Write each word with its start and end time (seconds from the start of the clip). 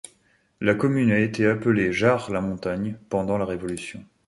La 0.61 0.73
commune 0.73 1.11
a 1.11 1.19
été 1.19 1.45
appelée 1.45 1.93
Jars-la-Montagne 1.93 2.97
pendant 3.11 3.37
la 3.37 3.45
Révolution. 3.45 4.03